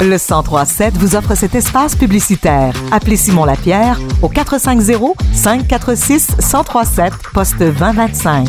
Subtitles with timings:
[0.00, 2.74] Le 1037 vous offre cet espace publicitaire.
[2.92, 8.48] Appelez Simon Lapierre au 450 546 1037 poste 2025.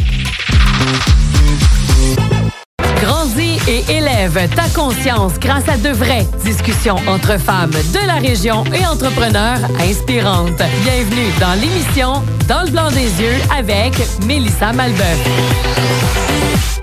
[3.01, 8.63] Grandis et élève ta conscience grâce à de vraies discussions entre femmes de la région
[8.73, 10.61] et entrepreneurs inspirantes.
[10.83, 13.93] Bienvenue dans l'émission Dans le blanc des yeux avec
[14.25, 16.74] Mélissa Malbeuf.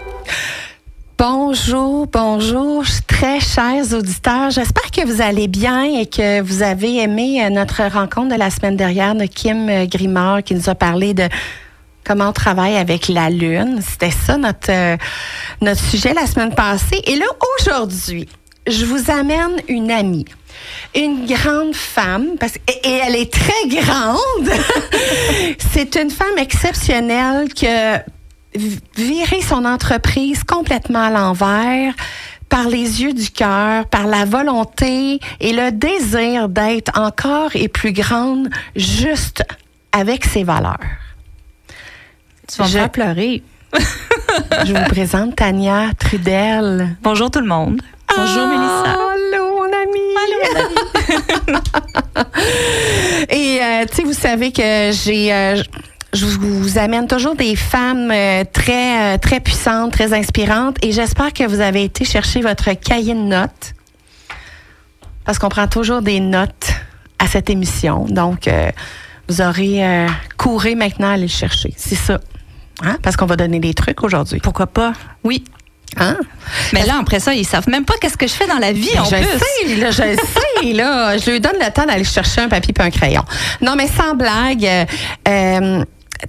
[1.19, 4.51] Bonjour, bonjour, très chers auditeurs.
[4.51, 8.51] J'espère que vous allez bien et que vous avez aimé euh, notre rencontre de la
[8.51, 11.29] semaine dernière de Kim euh, Grimard qui nous a parlé de
[12.05, 13.81] comment on travaille avec la Lune.
[13.83, 14.97] C'était ça notre, euh,
[15.61, 17.01] notre sujet la semaine passée.
[17.05, 17.27] Et là,
[17.61, 18.29] aujourd'hui,
[18.67, 20.25] je vous amène une amie.
[20.95, 24.51] Une grande femme, parce, et, et elle est très grande.
[25.73, 27.99] C'est une femme exceptionnelle que
[28.55, 31.95] virer son entreprise complètement à l'envers
[32.49, 37.93] par les yeux du cœur, par la volonté et le désir d'être encore et plus
[37.93, 39.43] grande juste
[39.93, 40.77] avec ses valeurs.
[42.49, 43.43] Tu vas me Je- faire pleurer.
[44.67, 46.95] Je vous présente Tania Trudel.
[47.03, 47.81] Bonjour tout le monde.
[48.15, 48.99] Bonjour Mélissa.
[48.99, 50.01] Allô, mon ami.
[53.31, 55.63] Et euh, tu sais, vous savez que j'ai euh,
[56.13, 61.33] je vous amène toujours des femmes euh, très euh, très puissantes, très inspirantes et j'espère
[61.33, 63.75] que vous avez été chercher votre cahier de notes
[65.25, 66.73] parce qu'on prend toujours des notes
[67.19, 68.05] à cette émission.
[68.07, 68.71] Donc euh,
[69.29, 71.73] vous aurez euh, courez maintenant à aller le chercher.
[71.77, 72.21] C'est ça.
[72.83, 72.99] Hein?
[73.03, 74.41] Parce qu'on va donner des trucs aujourd'hui.
[74.41, 74.93] Pourquoi pas?
[75.25, 75.45] Oui.
[75.99, 76.17] Hein?
[76.73, 78.99] Mais là, après ça, ils savent même pas qu'est-ce que je fais dans la vie
[78.99, 79.25] en je plus.
[79.25, 81.19] sais, là, je sais, là.
[81.19, 83.23] Je lui donne le temps d'aller chercher un papier et un crayon.
[83.61, 84.67] Non, mais sans blague,
[85.29, 85.85] euh,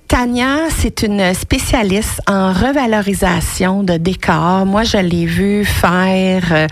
[0.08, 4.66] Tania, c'est une spécialiste en revalorisation de décors.
[4.66, 6.68] Moi, je l'ai vue faire euh,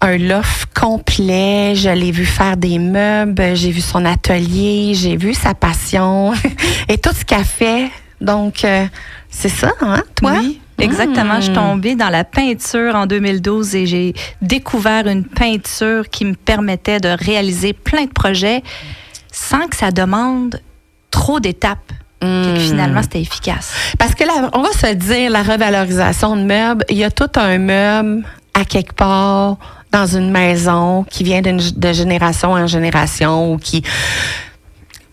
[0.00, 1.74] un loft complet.
[1.74, 3.56] Je l'ai vu faire des meubles.
[3.56, 4.92] J'ai vu son atelier.
[4.94, 6.32] J'ai vu sa passion
[6.88, 7.90] et tout ce qu'elle fait.
[8.20, 8.86] Donc, euh,
[9.28, 10.34] c'est ça, hein, toi?
[10.38, 11.36] Oui, exactement.
[11.36, 11.54] Je suis Hmm.
[11.54, 17.08] tombée dans la peinture en 2012 et j'ai découvert une peinture qui me permettait de
[17.08, 18.62] réaliser plein de projets
[19.32, 20.60] sans que ça demande
[21.10, 21.92] trop d'étapes.
[22.20, 23.72] Que finalement, c'était efficace.
[23.98, 27.30] Parce que là, on va se dire, la revalorisation de meubles, il y a tout
[27.36, 29.58] un meuble à quelque part
[29.92, 33.82] dans une maison qui vient de génération en génération ou qui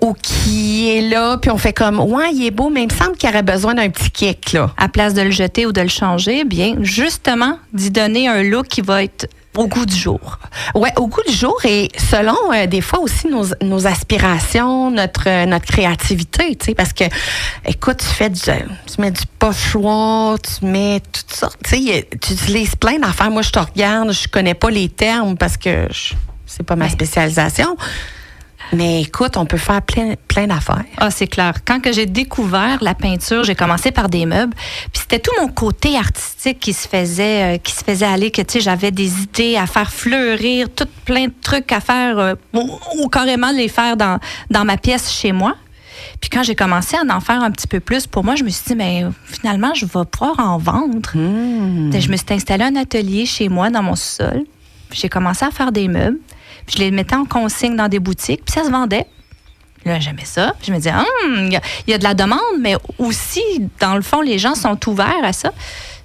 [0.03, 2.93] ou qui est là, puis on fait comme, ouais, il est beau, mais il me
[2.93, 4.69] semble qu'il aurait besoin d'un petit kick, là.
[4.75, 8.67] À place de le jeter ou de le changer, bien, justement, d'y donner un look
[8.67, 10.39] qui va être au goût du jour.
[10.75, 15.27] Ouais, au goût du jour et selon euh, des fois aussi nos, nos aspirations, notre
[15.27, 17.03] euh, notre créativité, tu sais, parce que
[17.65, 22.33] écoute, tu fais du, tu mets du pochoir, tu mets toutes sortes, tu sais, tu
[22.33, 23.31] utilises plein d'affaires.
[23.31, 25.87] Moi, je te regarde, je connais pas les termes parce que
[26.45, 27.75] c'est pas ma Ouais.
[28.73, 30.83] Mais écoute, on peut faire plein plein d'affaires.
[30.97, 31.53] Ah, c'est clair.
[31.65, 34.53] Quand que j'ai découvert la peinture, j'ai commencé par des meubles.
[34.91, 38.31] Puis c'était tout mon côté artistique qui se faisait, euh, qui se faisait aller.
[38.31, 42.17] Que tu sais, j'avais des idées à faire fleurir, tout plein de trucs à faire,
[42.17, 44.19] euh, ou, ou carrément les faire dans,
[44.49, 45.55] dans ma pièce chez moi.
[46.19, 48.49] Puis quand j'ai commencé à en faire un petit peu plus, pour moi, je me
[48.49, 51.11] suis dit, mais finalement, je vais pouvoir en vendre.
[51.13, 51.91] Hmm.
[51.91, 54.43] Je me suis installé un atelier chez moi dans mon sous-sol.
[54.91, 56.19] J'ai commencé à faire des meubles.
[56.65, 58.43] Puis je les mettais en consigne dans des boutiques.
[58.45, 59.05] Puis ça se vendait.
[59.85, 60.53] Là, j'aimais ça.
[60.65, 63.41] Je me disais, Hum, il y, a- il y a de la demande, mais aussi,
[63.81, 65.51] dans le fond, les gens sont ouverts à ça.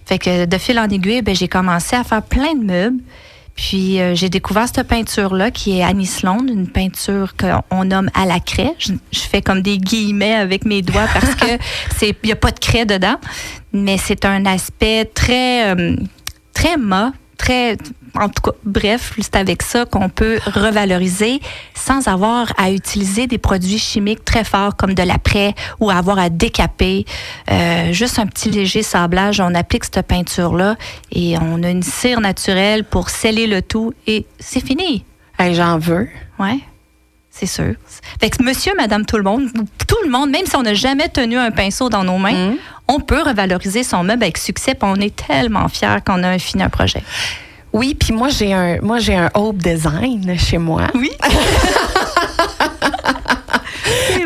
[0.04, 3.00] Fait que de fil en aiguille, ben, j'ai commencé à faire plein de meubles.
[3.54, 8.24] Puis euh, j'ai découvert cette peinture-là qui est Annie Sloan, une peinture qu'on nomme à
[8.24, 8.74] la craie.
[8.78, 11.46] Je, je fais comme des guillemets avec mes doigts parce que
[11.96, 13.16] c'est il y a pas de craie dedans,
[13.72, 15.96] mais c'est un aspect très euh,
[16.54, 17.76] très mat, très
[18.20, 21.40] en tout cas, bref, c'est avec ça qu'on peut revaloriser
[21.74, 26.28] sans avoir à utiliser des produits chimiques très forts comme de l'après ou avoir à
[26.28, 27.04] décaper.
[27.50, 30.76] Euh, juste un petit léger sablage, on applique cette peinture-là
[31.12, 35.04] et on a une cire naturelle pour sceller le tout et c'est fini.
[35.38, 36.08] Hey, j'en veux.
[36.38, 36.58] Ouais.
[37.30, 37.74] C'est sûr.
[38.20, 39.48] Fait que monsieur, madame, tout le monde,
[39.86, 42.56] tout le monde, même si on n'a jamais tenu un pinceau dans nos mains, Mhm.
[42.88, 44.76] on peut revaloriser son meuble avec succès.
[44.82, 47.02] on est tellement fiers qu'on a fini un projet.
[47.78, 50.88] Oui, puis moi j'ai un moi j'ai un Hope Design chez moi.
[50.96, 51.10] Oui.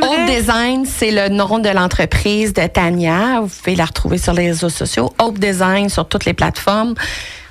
[0.03, 3.41] Hope Design, c'est le nom de l'entreprise de Tania.
[3.43, 5.13] Vous pouvez la retrouver sur les réseaux sociaux.
[5.19, 6.95] Hope Design sur toutes les plateformes.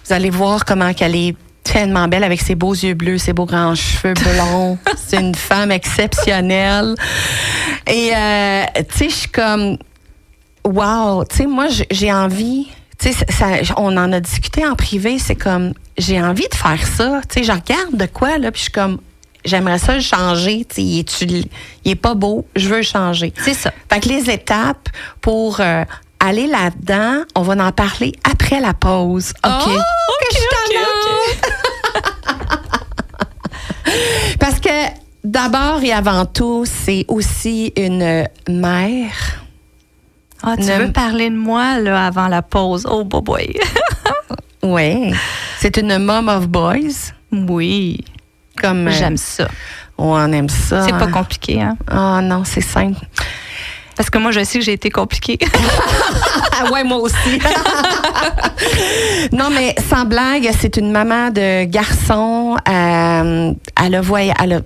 [0.06, 3.45] Vous allez voir comment qu'elle est tellement belle avec ses beaux yeux bleus, ses beaux
[3.45, 4.80] grands cheveux blonds.
[4.97, 6.95] c'est une femme exceptionnelle.
[7.86, 9.77] Et euh, tu sais, je suis comme
[10.65, 12.68] wow, tu sais moi j'ai- j'ai envie
[13.01, 16.56] tu sais, ça- ça- on en a discuté en privé, c'est comme j'ai envie de
[16.56, 17.21] faire ça.
[17.30, 19.00] Tu sais, je regarde de quoi, là, puis je suis comme,
[19.44, 20.65] j'aimerais ça le changer.
[20.69, 21.24] Tu sais, il, est,
[21.83, 23.33] il est pas beau, je veux le changer.
[23.44, 23.71] C'est ça.
[23.92, 24.88] Fait que les étapes
[25.19, 25.83] pour euh,
[26.19, 29.33] aller là-dedans, on va en parler après la pause.
[29.44, 29.51] OK?
[29.68, 29.80] Oh,
[30.30, 30.42] que je
[34.39, 34.69] Parce que
[35.24, 39.42] d'abord et avant tout, c'est aussi une mère.
[40.44, 42.86] Ah, tu Ne- veux parler de moi là, avant la pause?
[42.90, 43.54] Oh, boy, boy.
[44.64, 45.12] Oui.
[45.60, 47.12] C'est une mom of boys.
[47.32, 48.00] oui,
[48.62, 49.48] Comme euh, j'aime ça.
[49.98, 50.84] on aime ça.
[50.86, 51.78] C'est pas compliqué, hein?
[51.92, 53.00] Oh non, c'est simple.
[53.98, 55.38] Parce que moi, je sais que j'ai été compliquée.
[56.64, 57.40] Ah ouais, moi aussi.
[59.32, 62.56] non, mais sans blague, c'est une maman de garçon.
[62.70, 63.54] Euh,
[63.84, 64.64] elle a voyagé, elle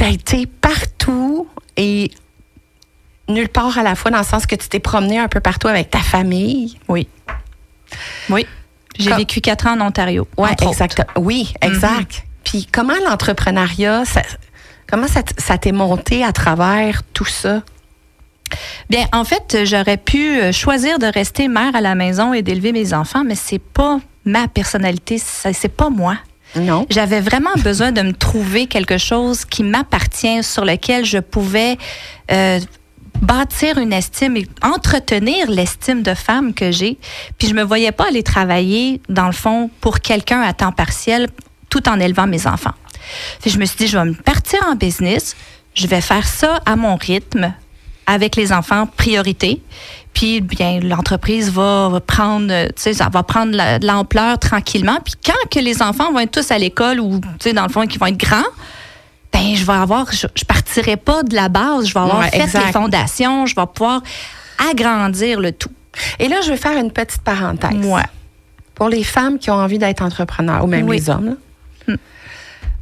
[0.00, 1.46] a été partout
[1.76, 2.10] et
[3.28, 5.68] nulle part à la fois, dans le sens que tu t'es promené un peu partout
[5.68, 6.78] avec ta famille.
[6.88, 7.08] oui.
[8.28, 8.46] Oui.
[8.98, 10.26] J'ai Comme- vécu quatre ans en Ontario.
[10.36, 10.72] Ouais, entre autres.
[10.82, 11.02] exact.
[11.16, 12.24] Oui, exact.
[12.44, 14.22] Puis comment l'entrepreneuriat, ça-
[14.88, 17.62] comment ça, t'est monté à travers tout ça?
[18.90, 22.70] Bien, en fait, j'aurais pu euh, choisir de rester mère à la maison et d'élever
[22.72, 26.16] mes enfants, mais c'est pas ma personnalité, c'est pas moi.
[26.54, 26.86] Non.
[26.88, 31.76] J'avais vraiment besoin de me trouver quelque chose qui m'appartient, sur lequel je pouvais
[32.30, 32.60] euh,
[33.24, 36.98] bâtir une estime et entretenir l'estime de femme que j'ai.
[37.38, 41.28] Puis je me voyais pas aller travailler, dans le fond, pour quelqu'un à temps partiel,
[41.70, 42.74] tout en élevant mes enfants.
[43.42, 45.36] Que je me suis dit, je vais me partir en business,
[45.74, 47.52] je vais faire ça à mon rythme,
[48.06, 49.60] avec les enfants, priorité.
[50.12, 54.98] Puis, bien, l'entreprise va prendre, euh, ça va prendre l'ampleur tranquillement.
[55.04, 57.70] Puis, quand que les enfants vont être tous à l'école ou, tu sais, dans le
[57.70, 58.44] fond, qu'ils vont être grands,
[59.50, 61.86] ben, je vais avoir, je, je partirai pas de la base.
[61.88, 62.66] Je vais avoir Ouais, fait exact.
[62.66, 63.46] les fondations.
[63.46, 64.02] Je vais pouvoir
[64.70, 65.70] agrandir le tout.
[66.18, 67.70] Et là, je vais faire une petite parenthèse.
[68.74, 70.96] Pour les femmes qui ont envie d'être entrepreneurs, ou même Oui.
[70.98, 71.26] les hommes.
[71.26, 71.94] là.
[71.94, 71.96] Hmm.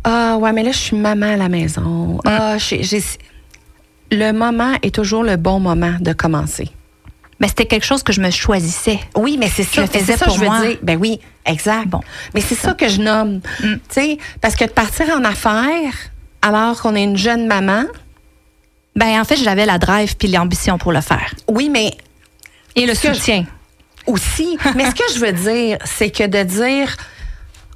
[0.05, 2.19] Ah, ouais, mais là, je suis maman à la maison.
[2.25, 2.83] Ah, j'ai-
[4.11, 6.69] Le moment est toujours le bon moment de commencer.
[7.41, 9.01] Mais c'était quelque chose que je me choisissais.
[9.17, 10.61] Oui, mais c'est ça, faisais ça pour je veux moi.
[10.65, 10.79] dire.
[10.83, 11.89] Ben oui, exact.
[11.89, 12.01] Bon,
[12.35, 12.75] mais c'est ça.
[12.75, 13.41] que je nomme.
[13.63, 13.73] Mm.
[13.75, 15.95] Tu sais, parce que de partir en affaires
[16.43, 17.85] alors qu'on est une jeune maman,
[18.95, 21.33] Ben, en fait, j'avais la drive puis l'ambition pour le faire.
[21.49, 21.95] oui, mais
[22.77, 23.47] Et le je- soutien.
[24.07, 24.59] aussi.
[24.77, 26.95] mais ce que je veux dire, c'est que de dire,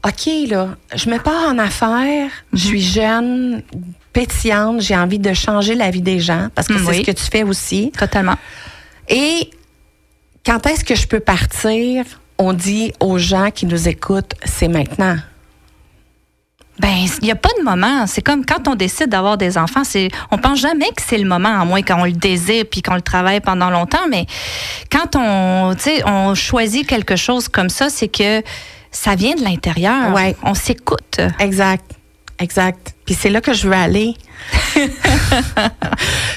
[0.05, 3.63] OK, là, je me pars en affaires, je suis jeune,
[4.13, 6.97] pétillante, j'ai envie de changer la vie des gens, parce que Mm, c'est oui.
[6.99, 7.91] ce que tu fais aussi.
[7.99, 8.37] Totalement.
[9.09, 9.49] Et
[10.45, 12.05] quand est-ce que je peux partir?
[12.39, 15.17] On dit aux gens qui nous écoutent, c'est maintenant.
[16.79, 18.07] Ben, il n'y a pas de moment.
[18.07, 21.27] C'est comme quand on décide d'avoir des enfants, c'est, on pense jamais que c'est le
[21.27, 24.07] moment, à moins qu'on le désire puis qu'on le travaille pendant longtemps.
[24.11, 24.27] Mais
[24.91, 25.75] quand on,
[26.07, 28.43] on choisit quelque chose comme ça, c'est que
[28.91, 30.13] ça vient de l'intérieur.
[30.15, 30.37] Ouais.
[30.43, 31.21] On s'écoute.
[31.39, 31.86] Exact.
[32.39, 32.95] Exact.
[33.07, 34.15] Puis c'est là que je veux aller.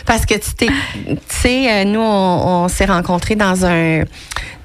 [0.05, 4.03] Parce que tu t'es, tu sais, euh, nous on, on s'est rencontrés dans un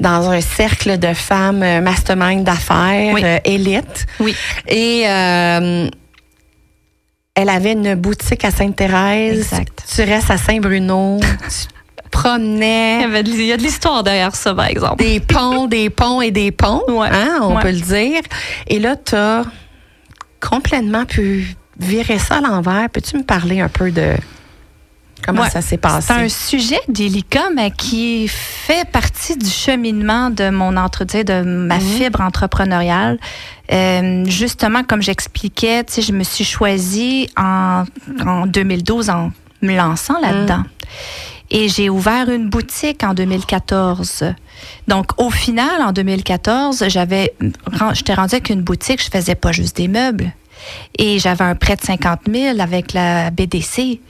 [0.01, 3.23] dans un cercle de femmes euh, mastermind d'affaires Oui.
[3.25, 4.07] euh, élite.
[4.21, 4.35] Oui.
[4.69, 5.89] Et euh,
[7.35, 9.39] elle avait une boutique à Sainte-Thérèse.
[9.39, 9.85] Exact.
[9.95, 11.21] Tu restes à Saint-Bruno.
[11.21, 12.97] tu promenais.
[12.99, 15.03] Il y, avait de- il y a de l'histoire derrière ça, par exemple.
[15.03, 17.09] des ponts, des ponts et des ponts, Ouais.
[17.11, 17.63] hein, on Ouais.
[17.63, 18.21] peut le dire.
[18.69, 19.43] Et là, tu as
[20.49, 22.89] complètement pu virer ça à l'envers.
[22.91, 24.13] Peux-tu me parler un peu de
[25.25, 25.51] comment Ouais.
[25.51, 26.07] ça s'est passé?
[26.09, 31.81] C'est un sujet délicat, mais qui fait partie du cheminement de mon entretien, de ma
[31.81, 33.19] fibre entrepreneuriale.
[33.73, 37.85] Euh, justement, comme j'expliquais, je me suis choisie en,
[38.25, 40.63] en 2012 en me lançant là-dedans.
[41.51, 44.25] Et j'ai ouvert une boutique en 2014.
[44.89, 47.35] Donc, au final, en 2014, j'avais,
[47.93, 50.33] j'étais rendue avec une boutique, je faisais pas juste des meubles.
[50.99, 54.01] Et j'avais un prêt de 50 000 avec la BDC.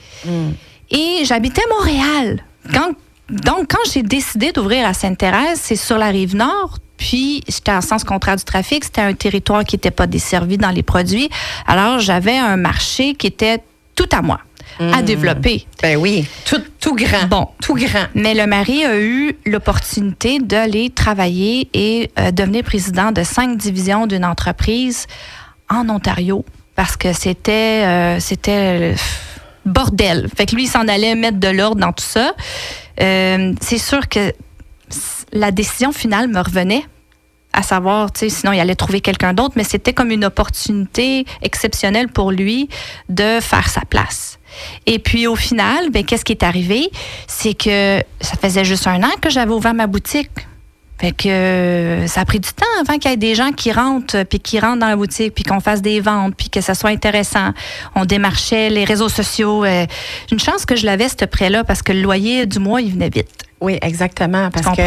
[0.91, 2.45] Et j'habitais Montréal.
[2.73, 2.93] Quand,
[3.31, 6.79] donc, quand j'ai décidé d'ouvrir à Sainte-Thérèse, c'est sur la rive nord.
[6.97, 8.85] Puis, j'étais en sens contraire du trafic.
[8.85, 11.29] C'était un territoire qui n'était pas desservi dans les produits.
[11.67, 13.63] Alors, j'avais un marché qui était
[13.97, 14.41] tout à moi,
[14.81, 15.67] à développer.
[15.83, 17.27] Ben oui, tout, tout grand.
[17.29, 17.49] Bon.
[17.63, 18.07] Tout grand.
[18.15, 24.07] Mais le mari a eu l'opportunité d'aller travailler et euh, devenir président de cinq divisions
[24.07, 25.07] d'une entreprise
[25.69, 26.45] en Ontario
[26.75, 28.95] parce que c'était euh, c'était euh,
[29.65, 30.29] bordel.
[30.37, 32.35] Fait que lui, il s'en allait mettre de l'ordre dans tout ça.
[33.01, 34.33] Euh, c'est sûr que
[35.33, 36.85] la décision finale me revenait
[37.53, 41.25] à savoir, tu sais, sinon il allait trouver quelqu'un d'autre, mais c'était comme une opportunité
[41.41, 42.69] exceptionnelle pour lui
[43.09, 44.41] de faire sa place.
[44.87, 46.91] Et puis au final, ben, qu'est-ce qui est arrivé?
[47.29, 50.31] C'est que ça faisait juste un an que j'avais ouvert ma boutique.
[51.05, 53.71] Fait que euh, ça a pris du temps avant qu'il y ait des gens qui
[53.73, 56.75] rentrent, puis qui rentrent dans la boutique, puis qu'on fasse des ventes, puis que ça
[56.75, 57.51] soit intéressant.
[57.95, 59.67] On démarchait les réseaux sociaux.
[59.67, 59.85] euh,
[60.33, 63.11] une chance que je l'avais, ce prêt-là, parce que le loyer du mois, il venait
[63.11, 63.29] vite.
[63.61, 64.49] Oui, exactement.
[64.51, 64.83] Parce que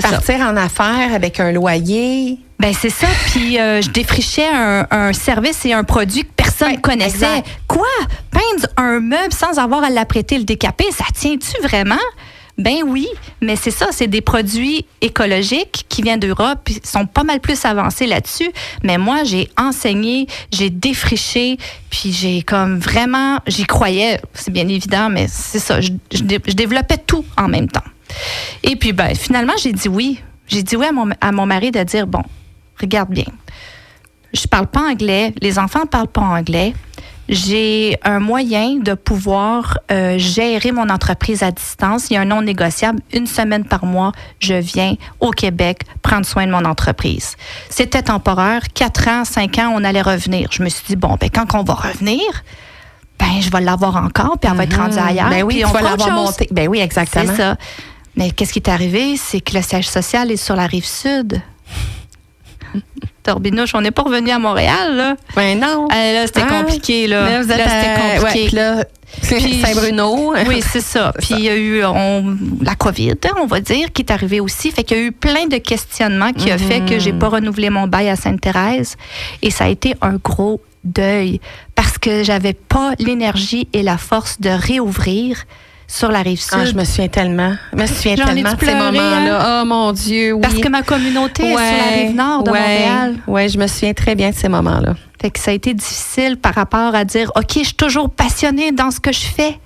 [0.00, 0.08] ça.
[0.10, 3.06] partir en affaires avec un loyer, Ben c'est ça.
[3.32, 7.38] Puis euh, je défrichais un, un service et un produit que personne connaissait.
[7.38, 7.48] exact.
[7.66, 7.86] Quoi?
[8.30, 11.96] Peindre un meuble sans avoir à l'apprêter, le décaper, ça tient-tu vraiment?
[12.58, 13.06] Ben oui,
[13.42, 17.62] mais c'est ça, c'est des produits écologiques qui viennent d'Europe, puis sont pas mal plus
[17.66, 18.50] avancés là-dessus.
[18.82, 21.58] Mais moi, j'ai enseigné, j'ai défriché,
[21.90, 27.26] puis j'ai comme vraiment, j'y croyais, c'est bien évident, mais c'est ça, je développais tout
[27.36, 27.84] en même temps.
[28.62, 30.20] Et puis, ben, finalement, j'ai dit oui.
[30.48, 32.22] J'ai dit oui à mon, à mon mari de dire, bon,
[32.80, 33.24] regarde bien,
[34.32, 36.72] je parle pas anglais, les enfants parlent pas anglais.
[37.28, 42.08] J'ai un moyen de pouvoir euh, gérer mon entreprise à distance.
[42.10, 43.00] Il y a un non négociable.
[43.12, 47.36] Une semaine par mois, je viens au Québec prendre soin de mon entreprise.
[47.68, 48.62] C'était temporaire.
[48.74, 50.50] Quatre ans, cinq ans, on allait revenir.
[50.52, 52.20] Je me suis dit, bon, ben, quand on va revenir,
[53.18, 55.30] ben, je vais l'avoir encore, puis elle va être rendue ailleurs.
[55.30, 56.16] ben oui, puis on autre l'avoir chose.
[56.16, 56.48] monté.
[56.52, 57.24] Ben oui, exactement.
[57.28, 57.56] C'est ça.
[58.14, 59.16] Mais qu'est-ce qui est arrivé?
[59.16, 61.40] C'est que le siège social est sur la rive sud.
[63.74, 65.16] On n'est pas revenu à Montréal, là.
[65.34, 65.88] Ben non.
[65.92, 67.28] Euh, là, c'était Ah, compliqué, là.
[67.30, 68.56] Là, vous êtes Là, c'était compliqué.
[68.56, 68.84] ouais,
[69.66, 70.34] Saint-Bruno.
[70.46, 71.12] Oui, c'est ça.
[71.18, 74.70] Puis il y a eu on- la COVID, on va dire, qui est arrivée aussi.
[74.70, 77.70] Fait qu'il y a eu plein de questionnements qui a fait que j'ai pas renouvelé
[77.70, 78.96] mon bail à Sainte-Thérèse.
[79.42, 81.40] Et ça a été un gros deuil
[81.74, 85.44] parce que j'avais pas l'énergie et la force de réouvrir
[85.88, 86.52] sur la rive sud.
[86.52, 87.54] Ah, je me souviens tellement.
[87.72, 89.60] Je me souviens tellement de ces moments-là.
[89.62, 90.40] Oh mon Dieu, oui.
[90.40, 93.16] Parce que ma communauté est sur la rive nord de ouais, Montréal.
[93.26, 94.94] Oui, je me souviens très bien de ces moments-là.
[95.20, 98.72] Fait que ça a été difficile par rapport à dire, OK, je suis toujours passionnée
[98.72, 99.58] dans ce que je fais,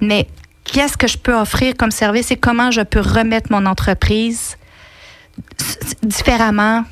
[0.00, 0.26] mais
[0.64, 4.56] qu'est-ce que je peux offrir comme service et comment je peux remettre mon entreprise
[6.02, 6.84] différemment?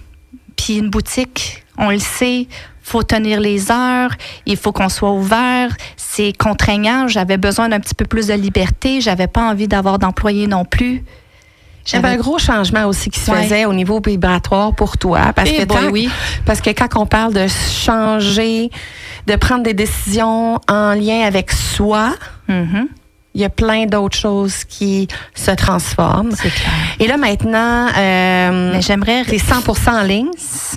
[0.56, 2.46] Puis une boutique, on le sait,
[2.90, 4.10] faut tenir les heures,
[4.46, 9.00] il faut qu'on soit ouvert, c'est contraignant, j'avais besoin d'un petit peu plus de liberté,
[9.00, 11.04] j'avais pas envie d'avoir d'employés non plus.
[11.92, 13.42] Avait un gros changement aussi qui se Ouais.
[13.44, 15.32] faisait au niveau vibratoire pour toi.
[15.34, 16.08] Parce, Eh que tant- oui.
[16.44, 18.70] parce que quand on parle de changer,
[19.26, 22.14] de prendre des décisions en lien avec soi,
[22.48, 22.88] Mhm.
[23.34, 26.32] Il y a plein d'autres choses qui se transforment.
[26.32, 26.72] C'est clair.
[26.98, 30.30] Et là, maintenant, euh, Mais j'aimerais t'es 100% en ligne?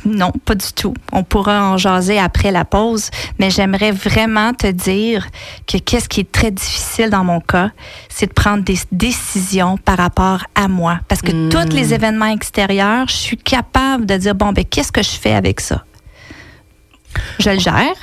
[0.06, 0.94] Non, pas du tout.
[1.12, 5.28] On pourra en jaser après la pause, mais j'aimerais vraiment te dire
[5.66, 7.72] que qu'est-ce qui est très difficile dans mon cas,
[8.08, 11.00] c'est de prendre des décisions par rapport à moi.
[11.08, 15.02] Parce que tous les événements extérieurs, je suis capable de dire, bon, ben, qu'est-ce que
[15.02, 15.84] je fais avec ça?
[17.40, 17.96] Je le gère.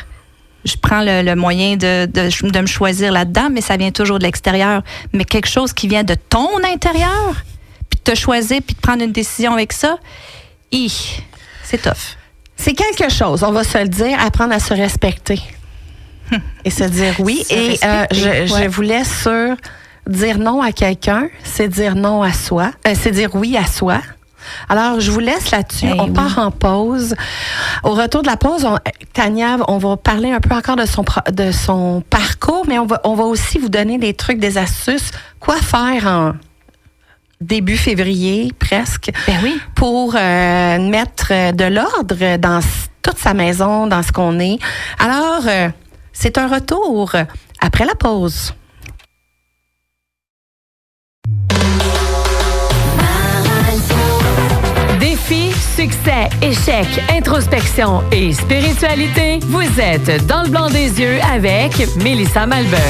[0.64, 4.18] Je prends le, le moyen de, de, de me choisir là-dedans, mais ça vient toujours
[4.18, 4.82] de l'extérieur.
[5.12, 7.44] Mais quelque chose qui vient de ton intérieur,
[7.88, 9.98] puis de te choisir, puis de prendre une décision avec ça,
[11.64, 12.16] c'est tough.
[12.56, 15.40] C'est quelque chose, on va se le dire, apprendre à se respecter.
[16.64, 17.44] Et se dire oui.
[17.48, 19.56] Se Et euh, je, laisse sur
[20.06, 24.00] dire non à quelqu'un, c'est dire non à soi, Euh, c'est dire oui à soi.
[24.68, 25.86] Alors, je vous laisse là-dessus.
[25.86, 26.12] Ben on oui.
[26.12, 27.14] part en pause.
[27.84, 28.78] Au retour de la pause, on-
[29.12, 32.86] Tania, on va parler un peu encore de son, pro- de son parcours, mais on
[32.86, 35.10] va, on va aussi vous donner des trucs, des astuces.
[35.40, 36.32] Quoi faire en
[37.40, 39.58] début février, presque, Ben oui.
[39.74, 42.60] pour euh, mettre de l'ordre dans
[43.02, 44.58] toute sa maison, dans ce qu'on est.
[44.98, 45.68] Alors, euh,
[46.12, 47.12] c'est un retour
[47.60, 48.52] après la pause.
[55.30, 61.72] Succès, échec, introspection et spiritualité, vous êtes dans le blanc des yeux avec
[62.02, 62.80] Mélissa Malbeuf.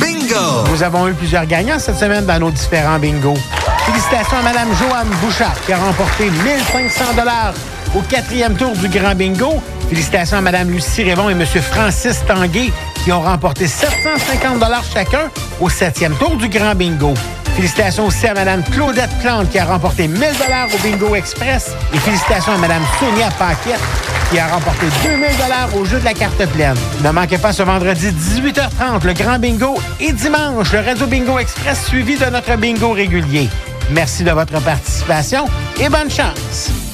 [0.00, 0.68] Bingo!
[0.68, 3.38] Nous avons eu plusieurs gagnants cette semaine dans nos différents bingos.
[3.86, 7.54] Félicitations à Mme Joanne Bouchard qui a remporté 1500 dollars
[7.94, 9.62] au quatrième tour du Grand Bingo.
[9.88, 11.46] Félicitations à Mme Lucie Révon et M.
[11.46, 12.72] Francis Tanguay
[13.04, 15.30] qui ont remporté 750 dollars chacun
[15.60, 17.14] au septième tour du Grand Bingo.
[17.56, 21.74] Félicitations aussi à Mme Claudette Plante qui a remporté 1000 dollars au Bingo Express.
[21.94, 23.80] Et félicitations à Mme Sonia Paquette
[24.30, 26.76] qui a remporté 2000 dollars au jeu de la carte pleine.
[27.02, 31.86] Ne manquez pas ce vendredi 18h30 le Grand Bingo et dimanche le Radio Bingo Express
[31.86, 33.48] suivi de notre bingo régulier.
[33.90, 35.46] Merci de votre participation
[35.80, 36.85] et bonne chance.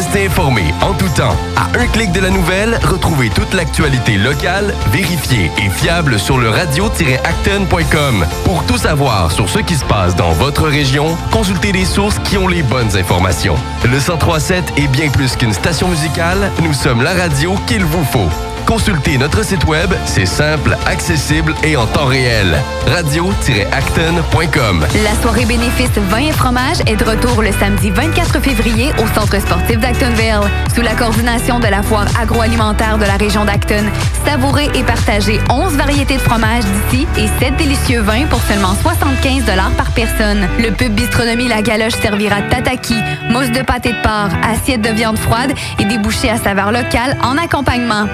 [0.00, 1.36] Restez informés en tout temps.
[1.56, 6.48] À un clic de la nouvelle, retrouvez toute l'actualité locale, vérifiée et fiable sur le
[6.48, 8.26] radio-acton.com.
[8.46, 12.38] Pour tout savoir sur ce qui se passe dans votre région, consultez les sources qui
[12.38, 13.56] ont les bonnes informations.
[13.84, 18.49] Le 1037 est bien plus qu'une station musicale, nous sommes la radio qu'il vous faut.
[18.70, 22.56] Consulter notre site web, c'est simple, accessible et en temps réel.
[22.86, 24.86] radio-acton.com.
[25.02, 29.40] La soirée bénéfice vin et fromage est de retour le samedi 24 février au Centre
[29.40, 30.48] sportif d'Actonville.
[30.72, 33.82] Sous la coordination de la foire agroalimentaire de la région d'Acton,
[34.24, 39.46] savourez et partagez 11 variétés de fromages d'ici et 7 délicieux vins pour seulement 75
[39.76, 40.46] par personne.
[40.60, 42.94] Le pub Bistronomie La Galoche servira tataki,
[43.30, 47.18] mousse de pâté de porc, assiette de viande froide et des bouchées à saveur locale
[47.24, 48.06] en accompagnement.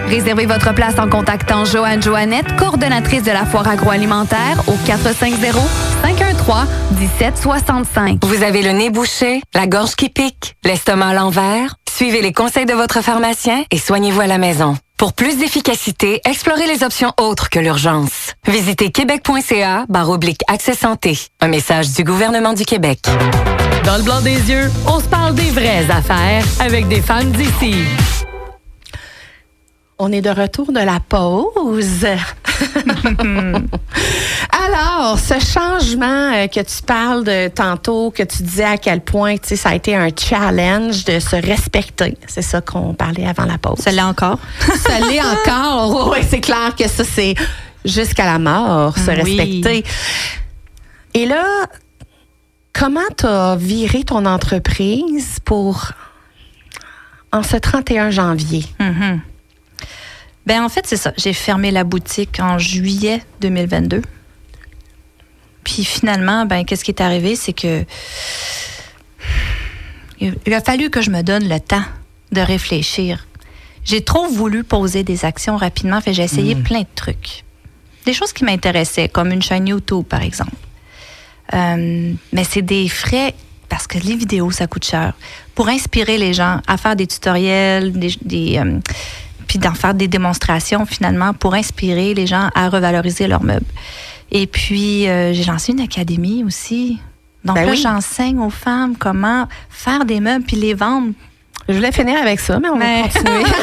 [0.47, 5.55] Réservez votre place en contactant Joanne Joannette, coordonnatrice de la foire agroalimentaire au 450
[6.03, 8.25] 513 1765.
[8.25, 11.77] Vous avez le nez bouché, la gorge qui pique, l'estomac à l'envers?
[11.91, 14.77] Suivez les conseils de votre pharmacien et soignez-vous à la maison.
[14.99, 18.35] Pour plus d'efficacité, explorez les options autres que l'urgence.
[18.47, 21.19] Visitez québec.ca barre oblique accès santé.
[21.41, 23.01] Un message du gouvernement du Québec.
[23.85, 27.75] Dans le blanc des yeux, on se parle des vraies affaires avec des femmes d'ici.
[29.99, 32.05] On est de retour de la pause.
[34.51, 39.37] Alors, ce changement euh, que tu parles de tantôt, que tu disais à quel point,
[39.37, 42.17] tu sais, ça a été un challenge de se respecter.
[42.27, 43.79] C'est ça qu'on parlait avant la pause.
[43.79, 44.39] Ça l'est encore?
[44.77, 46.11] ça l'est encore.
[46.13, 47.35] Oui, c'est clair que ça, c'est
[47.85, 49.17] jusqu'à la mort, se Oui.
[49.39, 49.83] respecter.
[51.15, 51.45] Et là,
[52.75, 55.93] comment tu as viré ton entreprise pour,
[57.33, 58.67] en ce 31 janvier?
[58.79, 59.21] Mhm.
[60.47, 61.13] Ben en fait, c'est ça.
[61.17, 64.03] J'ai fermé la boutique en juillet 2022.
[65.65, 67.85] Puis finalement, ben qu'est-ce qui est arrivé, c'est que
[70.21, 71.85] il a fallu que je me donne le temps
[72.33, 73.27] de réfléchir.
[73.85, 77.45] J'ai trop voulu poser des actions rapidement, fait j'ai essayé plein de trucs.
[78.05, 80.57] Des choses qui m'intéressaient, comme une chaîne YouTube, par exemple.
[81.55, 83.35] Euh, mais c'est des frais
[83.69, 85.15] parce que les vidéos, ça coûte cher.
[85.55, 88.79] Pour inspirer les gens à faire des tutoriels, des, des, euh,
[89.59, 93.65] puis d'en faire des démonstrations finalement pour inspirer les gens à revaloriser leurs meubles.
[94.31, 96.99] Et puis, euh, j'ai lancé une académie aussi.
[97.45, 97.77] Donc Ben là, oui.
[97.81, 101.13] j'enseigne aux femmes comment faire des meubles puis les vendre.
[101.69, 103.45] Je voulais finir avec ça, mais on Mais- va continuer.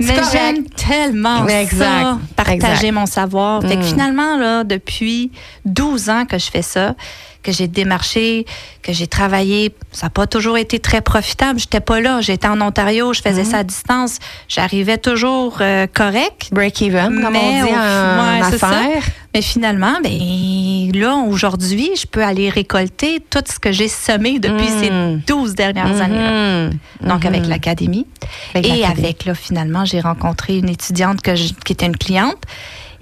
[0.00, 1.78] Mais j'aime tellement Exact.
[1.78, 2.54] ça, partager
[2.88, 2.92] Exact.
[2.92, 3.62] mon savoir.
[3.62, 3.84] Fait que Mm.
[3.84, 5.30] finalement, là, depuis
[5.64, 6.94] 12 ans que je fais ça,
[7.42, 8.46] que j'ai démarché,
[8.82, 11.58] que j'ai travaillé, ça n'a pas toujours été très profitable.
[11.58, 12.20] J'étais pas là.
[12.20, 14.18] J'étais en Ontario, je faisais ça à distance.
[14.48, 16.48] J'arrivais toujours euh, correct.
[16.52, 18.68] Break-even, comme on dit en, ouais, en c'est ça.
[18.68, 19.02] affaires.
[19.34, 24.68] Mais finalement, ben là, aujourd'hui, je peux aller récolter tout ce que j'ai semé depuis
[24.68, 24.90] ces
[25.26, 26.70] 12 dernières années.
[27.00, 27.08] Mhm.
[27.08, 27.48] Donc, avec Mhm.
[27.48, 28.06] l'académie.
[28.54, 32.36] Et avec, là, finalement, j'ai rencontré une étudiante que je- qui était une cliente.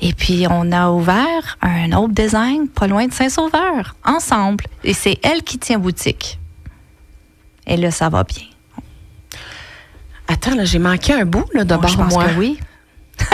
[0.03, 4.65] Et puis, on a ouvert un autre design pas loin de Saint-Sauveur, ensemble.
[4.83, 6.39] Et c'est elle qui tient boutique.
[7.67, 8.45] Et là, ça va bien.
[10.27, 12.25] Attends, là, j'ai manqué un bout là, de Bon, je bord, pense moi.
[12.29, 12.59] que oui.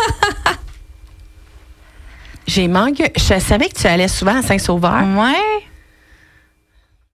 [2.47, 3.13] J'ai manqué.
[3.17, 5.03] Je savais que tu allais souvent à Saint-Sauveur.
[5.17, 5.35] Ouais.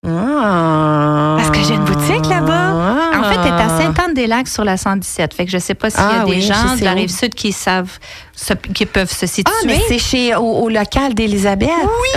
[0.07, 1.37] Ah.
[1.39, 2.73] Parce que j'ai une boutique là-bas.
[2.75, 3.02] Ah.
[3.25, 5.35] En fait, elle est à Sainte-Anne-des-lacs sur la 117.
[5.35, 6.93] Fait que je sais pas s'il y Ah a des oui, je gens de la
[6.93, 7.99] rive sud qui savent,
[8.35, 9.53] se- qui peuvent se situer.
[9.55, 11.69] Ah, mais c'est chez au, au local d'Élisabeth.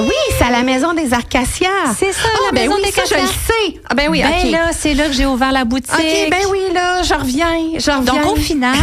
[0.01, 0.07] Oui.
[0.37, 1.69] c'est à la maison des Acacias.
[1.97, 3.79] C'est ça, Ah, la ben maison oui, des ça, je le sais.
[3.89, 5.91] Ah, ben oui, ben là, c'est là que j'ai ouvert la boutique.
[5.93, 7.55] OK, ben oui, là, je reviens.
[7.77, 8.01] Je reviens.
[8.23, 8.75] Donc, au final,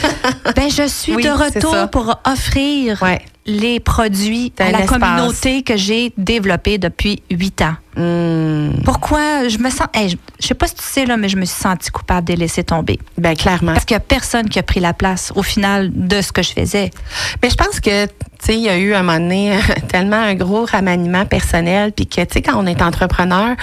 [0.56, 3.20] ben, je suis Oui, de retour pour offrir Ouais.
[3.46, 7.76] Les produits à la communauté que j'ai développée depuis huit ans.
[7.96, 8.82] Hmm.
[8.84, 9.86] Pourquoi je me sens.
[9.94, 12.26] hey, je, je sais pas si tu sais, là, mais je me suis sentie coupable
[12.26, 12.98] de laisser tomber.
[13.16, 13.72] Ben, clairement.
[13.72, 16.42] Parce qu'il n'y a personne qui a pris la place, au final, de ce que
[16.42, 16.90] je faisais.
[17.42, 20.20] Mais je pense que, tu sais, il y a eu à un moment donné tellement
[20.20, 23.56] un gros remaniement personnel, puis que, tu sais, quand on est entrepreneur,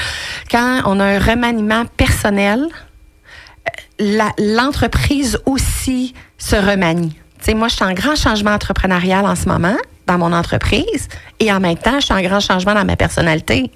[0.50, 2.68] quand on a un remaniement personnel,
[4.02, 7.16] euh, l'entreprise aussi se remanie.
[7.44, 9.76] Sais, moi, je suis en grand changement entrepreneurial en ce moment
[10.08, 11.08] dans mon entreprise,
[11.40, 13.72] et en même temps, je suis en grand changement dans ma personnalité,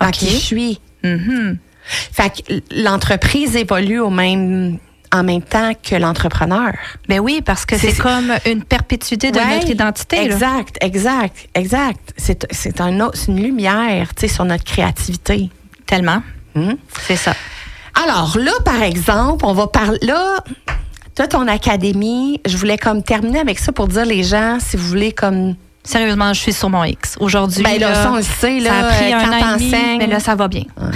[0.00, 0.80] dans qui je suis?
[1.04, 1.58] Mhm.
[1.84, 4.78] Fait que l'entreprise évolue au même,
[5.12, 6.72] en même temps que l'entrepreneur.
[7.08, 10.16] Ben oui, parce que C'est- comme une perpétuité de Ouais, notre identité.
[10.16, 10.22] là.
[10.22, 12.14] Exact, exact, exact.
[12.16, 15.50] C'est, un une lumière, tu sais, sur notre créativité.
[15.86, 16.22] Tellement.
[16.54, 16.74] Hmm?
[17.06, 17.34] C'est ça.
[18.04, 19.98] Alors là, par exemple, on va parler.
[20.02, 20.42] Là,
[21.20, 24.86] toi, ton académie, je voulais comme terminer avec ça pour dire les gens, si vous
[24.88, 25.54] voulez, comme.
[25.82, 27.16] Sérieusement, je suis sur mon X.
[27.20, 29.32] Aujourd'hui, Ben là, là, ça, on le sait, là, ça a pris euh, un an
[29.32, 29.98] et demi, t'enseignes.
[29.98, 30.64] mais là, ça va bien.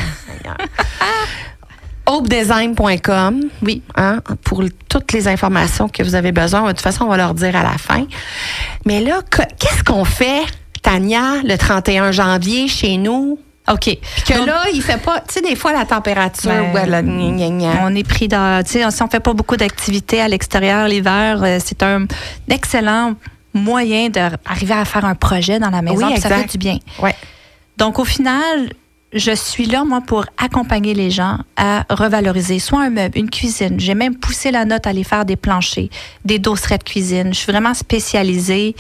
[2.07, 3.41] hopedesign.com.
[3.63, 3.83] Oui.
[3.97, 6.63] Hein, pour toutes les informations que vous avez besoin.
[6.63, 8.07] De toute façon, on va leur dire à la fin.
[8.85, 10.43] Mais là, que- qu'est-ce qu'on fait,
[10.83, 13.39] Tania, le 31 janvier, chez nous,
[13.70, 13.81] OK.
[13.81, 16.87] Puis que Donc, là, il fait pas, tu sais, des fois, la température, Ben, ouais,
[16.87, 17.72] là, gna, gna, gna.
[17.85, 18.62] On est pris dans.
[18.62, 22.07] Tu sais, si on fait pas beaucoup d'activités à l'extérieur l'hiver, euh, c'est un
[22.50, 23.14] excellent
[23.55, 26.07] moyen d'arriver à faire un projet dans la maison.
[26.07, 26.42] Oui, puis ça exact.
[26.42, 26.79] fait du bien.
[26.98, 27.14] Ouais.
[27.79, 28.72] Donc, au final,
[29.14, 33.79] je suis là, moi, pour accompagner les gens à revaloriser soit un meuble, une cuisine.
[33.79, 35.88] J'ai même poussé la note à aller faire des planchers,
[36.24, 37.33] des dosseraient de cuisine.
[37.33, 38.74] Je suis vraiment spécialisée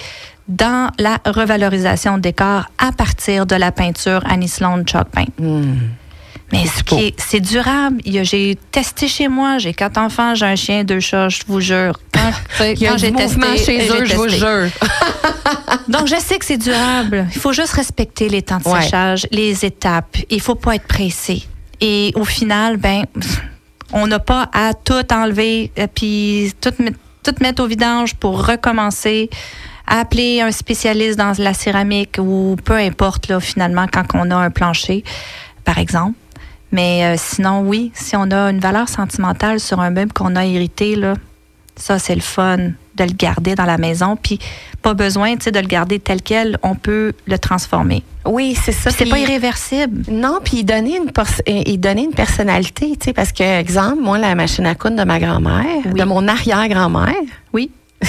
[0.48, 5.26] dans la revalorisation de décor à partir de la peinture Annie Sloan Chalk Paint.
[6.54, 8.00] Mais ce qui est- c'est durable.
[8.04, 11.98] J'ai testé chez moi, j'ai quatre enfants, j'ai un chien, deux chats, je vous jure.
[12.12, 14.68] Quand, j'ai testé, chez eux, je vous jure.
[15.88, 17.26] Donc, je sais que c'est durable.
[17.34, 18.82] Il faut juste respecter les temps de Ouais.
[18.82, 20.16] séchage, les étapes.
[20.30, 21.42] Il faut pas être pressé.
[21.80, 23.04] Et au final, ben,
[23.92, 26.72] on n'a pas à tout enlever euh, puis tout
[27.40, 29.28] mettre au vidange pour recommencer.
[29.86, 34.50] Appeler un spécialiste dans la céramique ou peu importe, là, finalement, quand on a un
[34.50, 35.04] plancher,
[35.64, 36.14] par exemple.
[36.74, 40.44] Mais euh, sinon, oui, si on a une valeur sentimentale sur un meuble qu'on a
[40.44, 41.14] hérité, là,
[41.76, 42.56] ça, c'est le fun
[42.96, 44.16] de le garder dans la maison.
[44.16, 44.40] Puis,
[44.82, 46.58] pas besoin de le garder tel quel.
[46.64, 48.02] On peut le transformer.
[48.24, 48.90] Oui, c'est ça.
[48.90, 50.02] C'est pas irréversible.
[50.10, 51.12] Non, puis il donnait une
[51.78, 55.20] donnait une personnalité, tu sais, parce que exemple, moi la machine à coudre de ma
[55.20, 56.00] grand-mère, Oui.
[56.00, 57.14] de mon arrière-grand-mère,
[57.52, 57.70] Oui,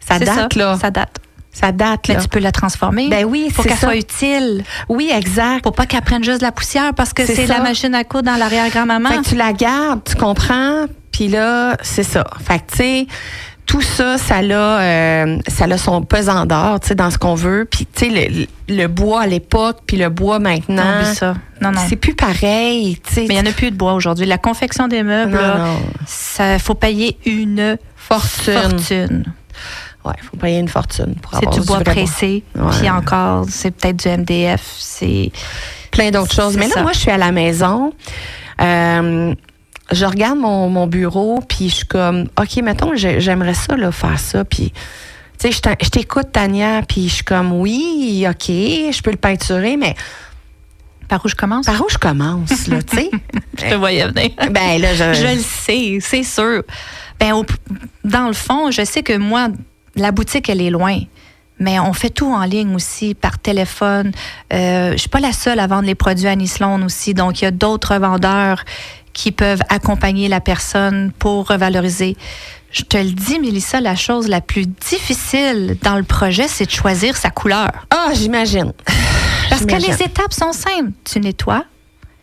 [0.00, 0.58] ça date ça.
[0.58, 1.18] là, Ça date.
[1.60, 2.20] Ça date Mais là.
[2.22, 3.08] tu peux la transformer.
[3.08, 4.62] Ben oui, c'est qu'elle soit utile.
[4.88, 5.64] Oui, exact.
[5.64, 8.30] Faut pas qu'elle prenne juste de la poussière parce que C'est la machine à coudre
[8.30, 9.08] dans l'arrière-grand-maman.
[9.10, 12.24] Fait que tu la gardes, tu comprends, puis là, c'est ça.
[12.46, 13.06] Fait que tu sais,
[13.64, 17.34] tout ça, ça a, euh, ça a son pesant d'or, tu sais, dans ce qu'on
[17.34, 17.66] veut.
[17.68, 18.30] Puis tu sais,
[18.68, 21.34] le, le bois à l'époque, puis le bois maintenant, Oublie ça.
[21.62, 21.80] Non, non.
[21.88, 23.20] c'est plus pareil, tu sais.
[23.28, 24.26] Mais il n'y en a plus de bois aujourd'hui.
[24.26, 25.78] La confection des meubles, Non, non.
[26.06, 28.52] ça faut payer une Fortune.
[28.70, 29.24] fortune.
[30.06, 32.44] Ouais, faut payer une fortune pour C'est avoir du bois vrai pressé.
[32.54, 32.70] Ouais.
[32.78, 34.62] Puis encore, c'est peut-être du MDF.
[34.78, 35.30] C'est
[35.90, 36.56] plein d'autres choses.
[36.56, 36.82] Mais là, ça.
[36.82, 37.92] moi, je suis à la maison.
[38.60, 39.34] Euh,
[39.92, 43.92] je regarde mon, mon bureau, puis je suis comme, OK, mettons, j'ai- j'aimerais ça, là,
[43.92, 44.44] faire ça.
[44.44, 44.72] Puis,
[45.38, 49.76] tu sais, je t'écoute, Tania, puis je suis comme, oui, OK, je peux le peinturer,
[49.76, 49.94] mais
[51.08, 51.66] par où je commence?
[51.66, 53.10] par où je commence, là, tu sais?
[53.58, 54.30] Je te voyais venir.
[54.50, 55.14] ben là, je...
[55.14, 56.62] Je le sais, c'est sûr.
[57.18, 57.46] Ben, au-
[58.04, 59.48] dans le fond, je sais que moi,
[59.96, 61.00] la boutique, elle est loin.
[61.58, 64.12] Mais on fait tout en ligne aussi, par téléphone.
[64.52, 67.14] Euh, je suis pas la seule à vendre les produits Annie Sloan aussi.
[67.14, 68.64] Donc, il y a d'autres vendeurs
[69.14, 72.16] qui peuvent accompagner la personne pour revaloriser.
[72.70, 76.70] Je te le dis, Mélissa, la chose la plus difficile dans le projet, c'est de
[76.70, 77.70] choisir sa couleur.
[77.88, 78.74] Ah, j'imagine.
[79.48, 80.90] Parce que les étapes sont simples.
[81.04, 81.64] Tu nettoies,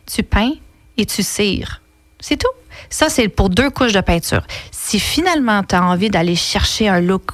[0.06, 0.54] tu peins
[0.98, 1.82] et tu cires.
[2.20, 2.48] C'est tout.
[2.92, 4.44] Ça, c'est pour deux couches de peinture.
[4.72, 7.32] Si finalement, tu as envie d'aller chercher un look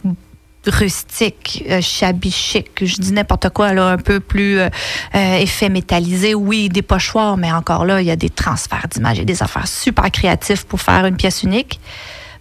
[0.67, 4.69] rustique, euh, shabby chic, je dis n'importe quoi, là, un peu plus euh,
[5.15, 9.19] euh, effet métallisé, oui, des pochoirs, mais encore là, il y a des transferts d'images,
[9.19, 11.80] a des affaires super créatives pour faire une pièce unique.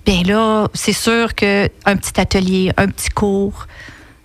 [0.05, 3.67] Bien là, c'est sûr qu'un petit atelier, un petit cours,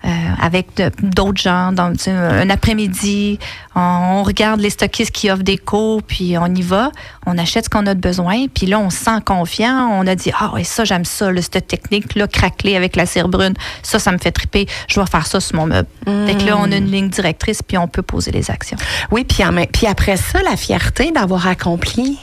[0.04, 0.08] euh,
[0.40, 3.38] avec d'autres gens, un après-midi,
[3.74, 6.90] on, regarde les stockistes qui offrent des cours, puis on y va,
[7.26, 10.14] on achète ce qu'on a de besoin, puis là, on se sent confiant, on a
[10.14, 13.98] dit, ah ouais, ça, j'aime ça, là, cette technique-là, craquelée avec la cire brune, ça,
[13.98, 15.88] ça me fait triper, je vais faire ça sur mon meuble.
[16.04, 18.76] Fait que là, on a une ligne directrice, puis on peut poser les actions.
[19.10, 22.18] Oui, puis, puis après ça, la fierté d'avoir accompli.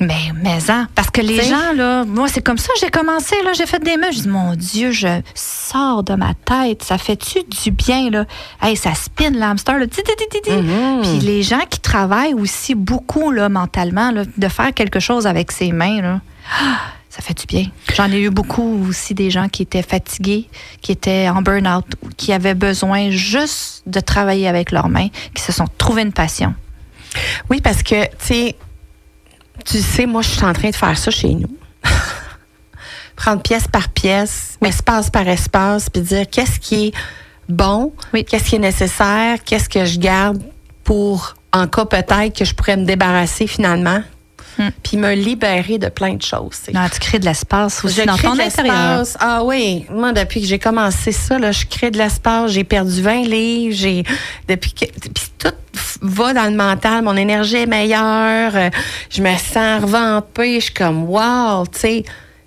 [0.00, 1.48] Mais, mais hein, parce que les T'sais.
[1.48, 4.12] gens, là, moi, c'est comme ça que j'ai commencé, là, j'ai fait des meubles.
[4.12, 8.26] Je dis, mon Dieu, je sors de ma tête, ça fait-tu du bien, là?
[8.60, 9.86] Hey, ça spin l'hamster, là.
[9.86, 10.02] Ti.
[10.02, 15.50] Puis les gens qui travaillent aussi beaucoup, là, mentalement, là, de faire quelque chose avec
[15.50, 16.20] ses mains, là,
[16.60, 16.78] ah,
[17.08, 17.66] ça fait du bien.
[17.94, 20.50] J'en ai eu beaucoup aussi des gens qui étaient fatigués,
[20.82, 21.86] qui étaient en burn-out,
[22.18, 26.54] qui avaient besoin juste de travailler avec leurs mains, qui se sont trouvés une passion.
[27.48, 28.56] Oui, parce que, tu sais,
[29.66, 31.56] tu sais, moi, je suis en train de faire ça chez nous.
[33.16, 36.92] Prendre pièce par pièce, espace par espace, puis dire qu'est-ce qui est
[37.48, 38.24] bon, Oui.
[38.24, 40.42] qu'est-ce qui est nécessaire, qu'est-ce que je garde
[40.84, 44.02] pour, en cas peut-être, que je pourrais me débarrasser finalement,
[44.58, 44.70] Hmm.
[44.82, 46.62] puis me libérer de plein de choses.
[46.72, 49.00] Non, tu crées de l'espace aussi Je dans crée ton de intérieur.
[49.00, 49.16] l'espace.
[49.20, 52.52] Ah oui, moi depuis que j'ai commencé ça, là, je crée de l'espace.
[52.52, 53.74] J'ai perdu 20 livres.
[53.76, 54.02] J'ai
[54.48, 55.52] depuis que puis tout
[56.16, 57.02] va dans le mental.
[57.04, 58.52] Mon énergie est meilleure.
[58.56, 58.70] euh,
[59.10, 60.56] Je me sens revampée.
[60.60, 62.04] Je suis comme wow, tu sais.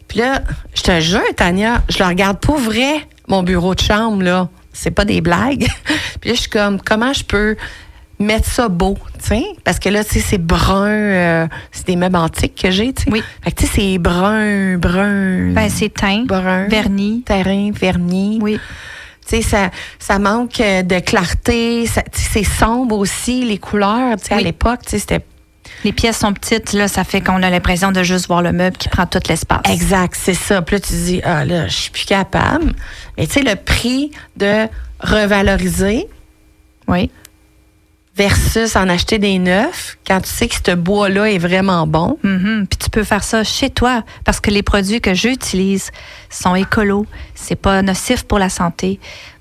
[0.08, 0.42] Puis là,
[0.74, 4.50] je te jure, Tania, je le regarde pour vrai mon bureau de chambre là.
[4.74, 5.68] C'est pas des blagues.
[6.22, 7.56] puis là, je suis comme comment je peux
[8.22, 11.96] mettre ça beau, tu sais, parce que là, tu sais, c'est brun, euh, c'est des
[11.96, 13.10] meubles antiques que j'ai, tu sais.
[13.12, 13.24] Oui.
[13.44, 15.54] Fait que tu sais, c'est brun, brun.
[15.54, 17.24] Ben, c'est teint, brun, vernis.
[17.26, 18.40] terrain, vernis.
[18.42, 18.60] Oui.
[19.30, 21.86] Tu sais, ça, ça manque euh, de clarté.
[22.14, 24.18] C'est sombre aussi, les couleurs.
[24.18, 25.22] Tu sais, à l'époque, tu sais, c'était
[25.84, 28.78] Les pièces sont petites, là, ça fait qu'on a l'impression de juste voir le meuble
[28.78, 29.62] qui prend tout l'espace.
[29.70, 30.62] Exact, c'est ça.
[30.62, 32.74] Puis là, tu dis, ah là, je suis plus capable.
[33.18, 34.68] Mais tu sais, le prix de
[35.00, 36.08] revaloriser
[36.88, 37.12] Oui.
[38.20, 42.20] Versus en acheter des neufs, quand tu sais que ce bois-là est vraiment bon.
[42.24, 42.68] Mhm.
[42.70, 45.92] Puis tu peux faire ça chez toi parce que les produits que j'utilise
[46.30, 47.06] sont écolos.
[47.34, 49.00] C'est pas nocif pour la santé.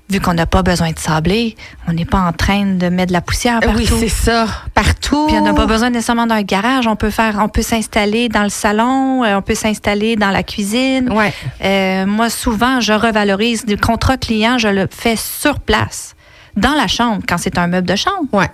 [0.09, 1.57] Vu qu'on n'a pas besoin de sabler,
[1.89, 3.77] on n'est pas en train de mettre de la poussière partout.
[3.77, 4.47] Oui, c'est ça.
[4.73, 5.27] Partout.
[5.27, 6.87] Puis on n'a pas besoin nécessairement d'un garage.
[6.87, 10.41] On peut faire, on peut s'installer dans le salon, euh, on peut s'installer dans la
[10.41, 11.11] cuisine.
[11.11, 11.33] Ouais.
[11.63, 16.15] Euh, moi, souvent, je revalorise du contrat client, je le fais sur place,
[16.55, 18.25] dans la chambre, quand c'est un meuble de chambre.
[18.31, 18.49] Ouais.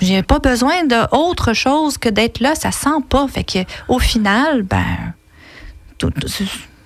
[0.00, 2.54] J'ai pas besoin d'autre chose que d'être là.
[2.54, 3.26] Ça sent pas.
[3.28, 3.58] Fait que,
[3.88, 4.84] au final, ben,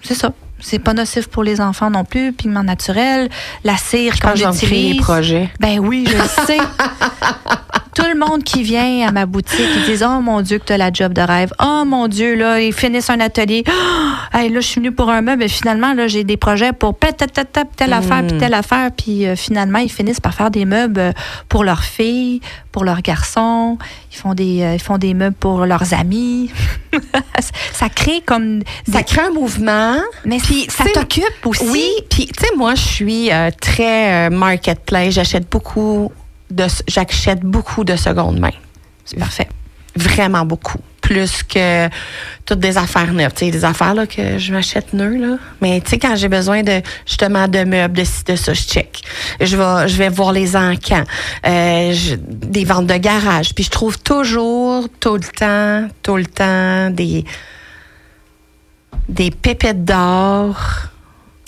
[0.02, 0.32] c'est ça.
[0.60, 2.32] C'est pas nocif pour les enfants non plus.
[2.32, 3.28] Pigment naturel,
[3.64, 5.02] la cire Je qu'on pense que je vais me créer des utilise.
[5.02, 5.50] projets.
[5.60, 6.58] Ben oui, je le sais.
[7.94, 10.72] Tout le monde qui vient à ma boutique, ils disent Oh mon Dieu, que tu
[10.72, 11.52] as la job de rêve.
[11.62, 13.64] Oh mon Dieu, là, ils finissent un atelier.
[13.68, 13.72] Oh,
[14.36, 16.96] hey, là, je suis venue pour un meuble, et finalement, là, j'ai des projets pour
[16.98, 18.90] telle affaire, puis telle affaire.
[18.96, 21.12] Puis euh, finalement, ils finissent par faire des meubles euh,
[21.48, 22.40] pour leurs filles,
[22.72, 23.78] pour leurs garçons.
[24.12, 26.50] Ils font des, euh, ils font des meubles pour leurs amis.
[27.72, 28.62] ça crée comme.
[28.90, 29.96] Ça des- crée un mouvement.
[30.24, 31.64] Mais Puis, ça t'occupe aussi.
[31.70, 35.14] Oui, puis tu sais, moi, je suis euh, très marketplace.
[35.14, 36.10] J'achète beaucoup
[36.50, 38.50] de, j'achète beaucoup de seconde main.
[39.04, 39.48] C'est parfait.
[39.96, 40.78] Vraiment beaucoup.
[41.00, 41.88] Plus que
[42.46, 43.32] toutes des affaires neuves.
[43.34, 45.36] Tu sais, des affaires là, que je m'achète neuves, là.
[45.60, 48.62] Mais tu sais, quand j'ai besoin de justement de meubles, de ci, de ça, je
[48.62, 49.02] check.
[49.40, 51.04] Je vais, je vais voir les encans,
[51.46, 53.54] euh, je- des ventes de garage.
[53.54, 57.24] Puis je trouve toujours, tout le temps, tout le temps, des,
[59.08, 60.56] des pépettes d'or.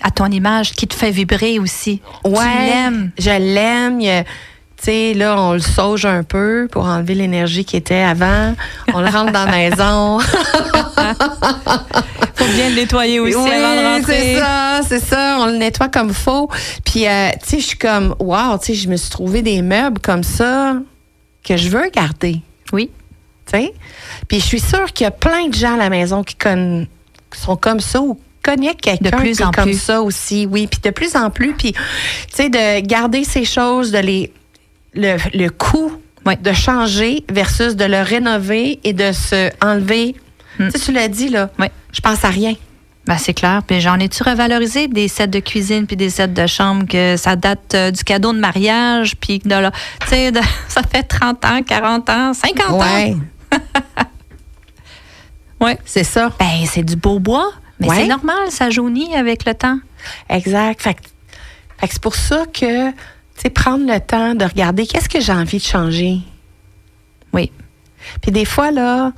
[0.02, 2.00] À ton image qui te fait vibrer aussi.
[2.24, 3.10] Tu Ouais, l'aimes.
[3.18, 4.24] Je l'aime.
[4.80, 8.54] Sais, là, on le sauge un peu pour enlever l'énergie qui était avant.
[8.92, 10.18] On le rentre dans la maison.
[12.34, 14.20] Faut bien le nettoyer aussi oui, avant de rentrer.
[14.20, 15.36] c'est ça, c'est ça.
[15.40, 16.50] On le nettoie comme faut.
[16.84, 19.62] Puis, euh, tu sais, je suis comme, wow, tu sais, je me suis trouvé des
[19.62, 20.76] meubles comme ça
[21.42, 22.40] que je veux garder.
[22.72, 22.90] Oui.
[23.46, 23.72] Tu sais?
[24.28, 27.40] Puis, je suis sûre qu'il y a plein de gens à la maison qui, qui
[27.40, 29.80] sont comme ça ou connaissent quelqu'un De plus qui est en comme plus.
[29.80, 30.46] ça aussi.
[30.50, 31.54] Oui, puis de plus en plus.
[31.54, 31.80] Puis, tu
[32.32, 34.32] sais, de garder ces choses, de les.
[34.96, 35.92] Le, le coût
[36.24, 36.36] Oui.
[36.38, 40.16] de changer versus de le rénover et de se enlever.
[40.58, 40.68] Mm.
[40.68, 41.50] Tu sais, tu l'as dit, là.
[41.58, 41.66] Oui.
[41.92, 42.54] Je pense à rien.
[43.06, 43.62] Ben, c'est clair.
[43.64, 47.36] Puis j'en ai-tu revalorisé des sets de cuisine puis des sets de chambre que ça
[47.36, 50.32] date euh, du cadeau de mariage puis de là, tu sais,
[50.68, 53.14] ça fait 30 ans, 40 ans, 50 ans?
[55.60, 55.78] Ouais.
[55.84, 56.30] C'est ça.
[56.38, 57.96] Ben, c'est du beau bois, mais Ouais.
[58.02, 59.78] c'est normal, ça jaunit avec le temps.
[60.28, 60.82] Exact.
[60.82, 61.00] Fait, que-
[61.80, 62.90] fait c'est pour ça que,
[63.42, 66.18] sais, prendre le temps de regarder qu'est-ce que j'ai envie de changer.
[67.32, 67.50] Oui.
[68.22, 69.12] Puis des fois, là,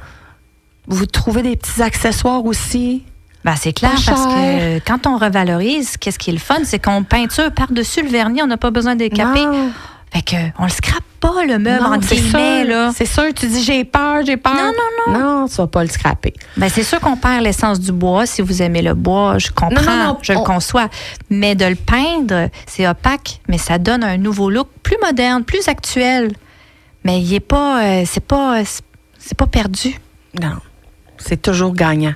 [0.86, 3.04] vous trouvez des petits accessoires aussi.
[3.44, 4.34] Ben, c'est clair Pas parce cher.
[4.34, 8.42] que quand on revalorise, qu'est-ce qui est le fun, c'est qu'on peinture par-dessus le vernis,
[8.42, 9.46] on n'a pas besoin de caper.
[9.46, 9.70] Non.
[10.12, 12.92] Fait que on le scrape pas le meuble Non, en guillemets là.
[12.94, 14.54] C'est sûr, tu dis j'ai peur, j'ai peur.
[14.54, 15.18] Non, non, non.
[15.42, 16.32] Non, tu vas pas le scraper.
[16.56, 18.26] Ben, c'est sûr qu'on perd l'essence du bois.
[18.26, 20.88] Si vous aimez le bois, je comprends, Non, non, non, je le on- conçois.
[21.30, 25.66] Mais de le peindre, c'est opaque, mais ça donne un nouveau look plus moderne, plus
[25.68, 26.32] actuel.
[27.04, 29.94] Mais il est pas, euh, c'est pas, c'est- pas perdu.
[30.40, 30.56] Non.
[31.18, 32.14] C'est toujours gagnant.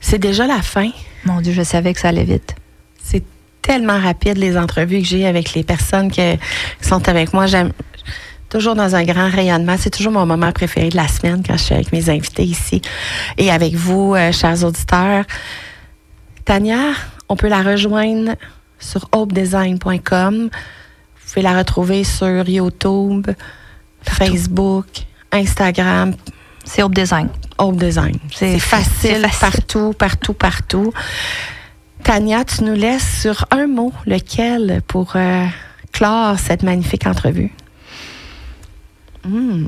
[0.00, 0.90] C'est déjà la fin.
[1.24, 2.54] Mon Dieu, je savais que ça allait vite.
[3.02, 3.22] C'est
[3.62, 6.20] tellement rapide les entrevues que j'ai avec les personnes qui
[6.82, 7.46] sont avec moi.
[7.46, 7.72] J'aime
[8.54, 9.74] toujours dans un grand rayonnement.
[9.76, 12.80] C'est toujours mon moment préféré de la semaine quand je suis avec mes invités ici
[13.36, 15.24] et avec vous, euh, chers auditeurs.
[16.44, 16.92] Tania,
[17.28, 18.36] on peut la rejoindre
[18.78, 20.50] sur hopedesign.com.
[20.50, 23.26] Vous pouvez la retrouver sur YouTube,
[24.02, 24.86] Facebook,
[25.32, 26.14] Instagram,
[26.64, 27.28] C'est Hope Design.
[27.58, 28.18] Hope Design.
[28.32, 29.38] C'est C'est fa- facile, facile.
[29.40, 30.92] partout, partout, partout.
[32.04, 35.44] Tania, tu nous laisses sur un mot, lequel, pour euh,
[35.92, 37.50] clore cette magnifique entrevue?
[39.24, 39.66] Hmm,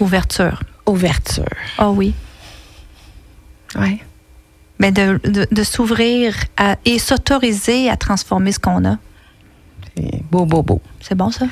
[0.00, 0.60] Ouverture.
[0.86, 1.44] ouverture.
[1.78, 2.12] Ah oui.
[3.76, 4.00] Ouais.
[4.78, 6.34] Mais de, de- de s'ouvrir
[6.84, 8.96] et s'autoriser à transformer ce qu'on a.
[9.96, 10.80] C'est beau, beau, beau.
[11.00, 11.46] C'est bon, ça?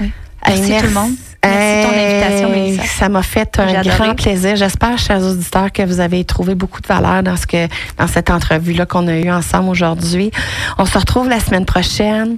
[0.00, 0.10] Oui.
[0.46, 1.14] Merci tout le monde.
[1.42, 2.84] Merci de ton invitation, Mélissa.
[2.84, 3.96] Ça m'a fait un adoré.
[3.96, 4.56] grand plaisir.
[4.56, 8.30] J'espère, chers auditeurs, que vous avez trouvé beaucoup de valeur dans ce que dans cette
[8.30, 10.30] entrevue-là qu'on a eue ensemble aujourd'hui.
[10.78, 12.36] On se retrouve la semaine prochaine.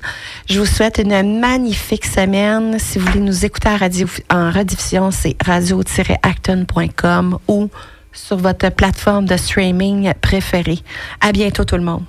[0.48, 2.78] Je vous souhaite une magnifique semaine.
[2.78, 7.68] Si vous voulez nous écouter en, radio, en rediffusion, c'est radio-acton.com ou
[8.12, 10.78] sur votre plateforme de streaming préférée.
[11.20, 12.04] À bientôt tout le monde.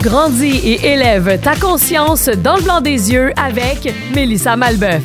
[0.00, 5.02] Grandis et élève ta conscience dans le blanc des yeux avec Mélissa Malbeuf.